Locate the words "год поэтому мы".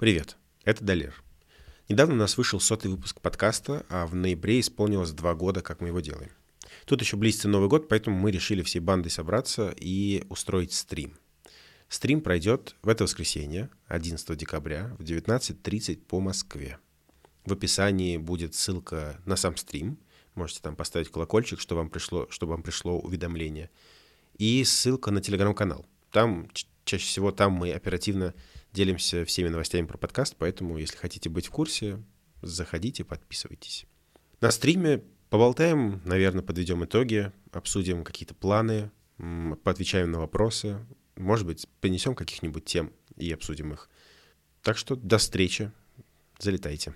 7.68-8.30